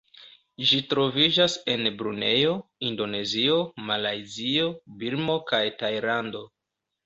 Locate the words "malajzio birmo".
3.93-5.41